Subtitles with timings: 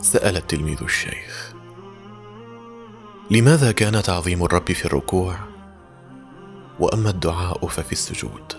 [0.00, 1.54] سأل التلميذ الشيخ.
[3.30, 5.36] لماذا كان تعظيم الرب في الركوع؟
[6.80, 8.52] وأما الدعاء ففي السجود.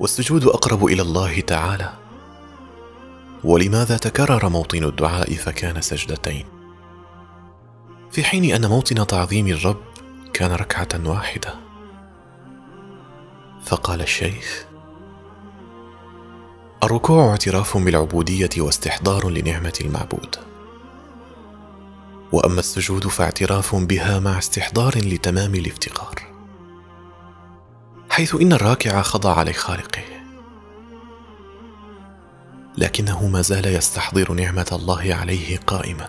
[0.00, 1.92] والسجود أقرب إلى الله تعالى.
[3.44, 6.46] ولماذا تكرر موطن الدعاء فكان سجدتين؟
[8.10, 9.82] في حين أن موطن تعظيم الرب
[10.32, 11.54] كان ركعة واحدة.
[13.64, 14.69] فقال الشيخ
[16.84, 20.36] الركوع اعتراف بالعبودية واستحضار لنعمة المعبود.
[22.32, 26.14] وأما السجود فاعتراف بها مع استحضار لتمام الافتقار.
[28.10, 30.02] حيث إن الراكع خضع لخالقه
[32.78, 36.08] لكنه ما زال يستحضر نعمة الله عليه قائما.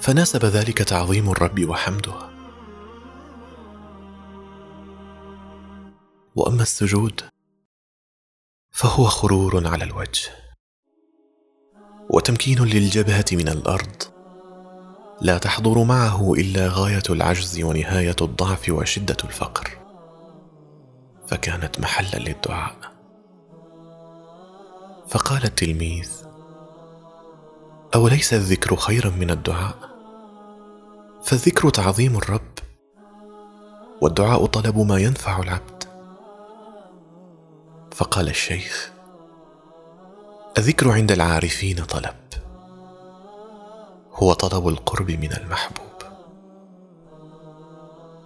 [0.00, 2.14] فناسب ذلك تعظيم الرب وحمده.
[6.36, 7.20] وأما السجود
[8.74, 10.30] فهو خرور على الوجه.
[12.10, 14.02] وتمكين للجبهة من الأرض.
[15.20, 19.70] لا تحضر معه إلا غاية العجز ونهاية الضعف وشدة الفقر.
[21.26, 22.76] فكانت محلا للدعاء.
[25.08, 26.10] فقال التلميذ
[27.94, 29.78] أوليس الذكر خيرا من الدعاء؟
[31.22, 32.58] فالذكر تعظيم الرب.
[34.00, 35.73] والدعاء طلب ما ينفع العبد.
[37.94, 38.92] فقال الشيخ
[40.58, 42.14] الذكر عند العارفين طلب
[44.12, 45.84] هو طلب القرب من المحبوب.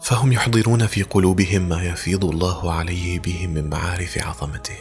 [0.00, 4.78] فهم يحضرون في قلوبهم ما يفيض الله عليه بهم من معارف عظمته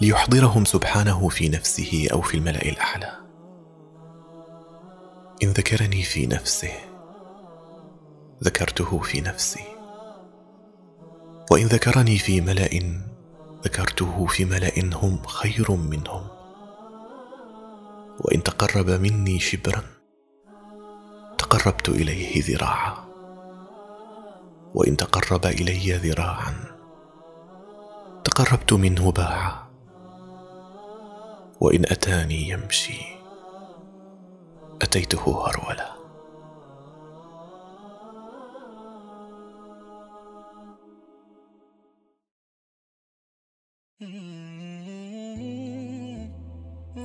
[0.00, 3.12] ليحضرهم سبحانه في نفسه أو في الملأ الأعلى.
[5.42, 6.72] إن ذكرني في نفسه
[8.44, 9.75] ذكرته في نفسي.
[11.56, 13.00] وإن ذكرني في ملأ
[13.64, 16.26] ذكرته في ملأ هم خير منهم.
[18.20, 19.82] وإن تقرب مني شبرا
[21.38, 22.94] تقربت إليه ذراعا.
[24.74, 26.54] وإن تقرب إلي ذراعا
[28.24, 29.66] تقربت منه باعا.
[31.60, 33.00] وإن أتاني يمشي
[34.82, 35.92] أتيته هرولا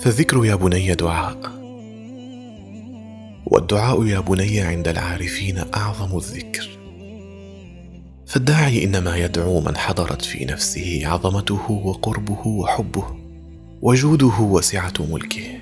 [0.00, 1.38] فالذكر يا بني دعاء.
[3.46, 6.68] والدعاء يا بني عند العارفين أعظم الذكر.
[8.26, 13.04] فالداعي إنما يدعو من حضرت في نفسه عظمته وقربه وحبه
[13.82, 15.60] وجوده وسعة ملكه.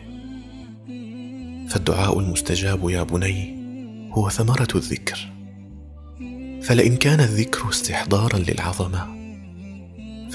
[1.69, 3.57] فالدعاء المستجاب يا بني
[4.13, 5.33] هو ثمرة الذكر.
[6.63, 9.16] فلئن كان الذكر استحضارا للعظمة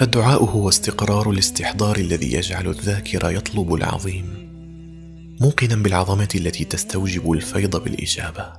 [0.01, 4.25] فالدعاء هو استقرار الاستحضار الذي يجعل الذاكر يطلب العظيم
[5.41, 8.53] موقنا بالعظمة التي تستوجب الفيض بالإجابة.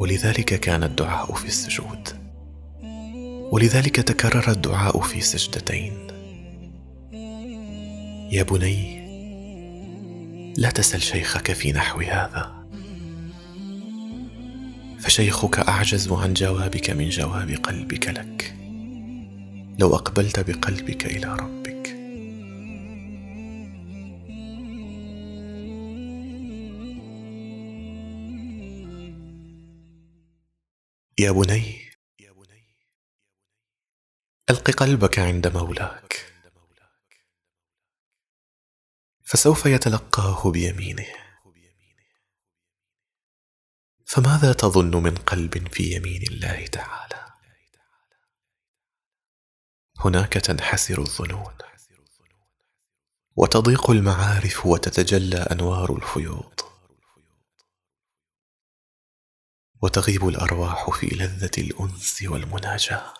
[0.00, 2.08] ولذلك كان الدعاء في السجود.
[3.52, 5.92] ولذلك تكرر الدعاء في سجدتين.
[8.32, 8.98] يا بني
[10.56, 12.66] لا تسل شيخك في نحو هذا.
[15.00, 18.67] فشيخك أعجز عن جوابك من جواب قلبك لك.
[19.78, 21.88] لو أقبلت بقلبك إلى ربك.
[31.18, 31.90] يا بني
[34.50, 36.32] ألق قلبك عند مولاك.
[39.24, 41.06] فسوف يتلقاه بيمينه.
[44.06, 47.17] فماذا تظن من قلب في يمين الله تعالى؟
[50.00, 51.54] هناك تنحسر الظنون
[53.36, 56.60] وتضيق المعارف وتتجلى أنوار الفيوض
[59.82, 63.14] وتغيب الأرواح في لذة الأنس والمناجاة.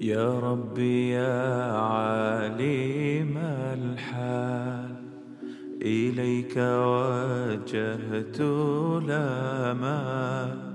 [0.00, 3.38] يا ربي يا عالم
[3.78, 5.04] الحال
[5.82, 8.40] إليك وجهت
[9.02, 10.73] الآمال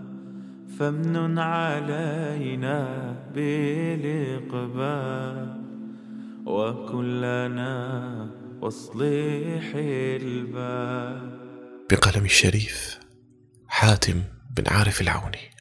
[0.79, 4.69] فامنن علينا بالإقبال.
[6.45, 8.29] وكلنا
[8.61, 11.39] واصلح البال.
[11.91, 12.99] بقلم الشريف
[13.67, 14.21] حاتم
[14.57, 15.58] بن عارف العوني.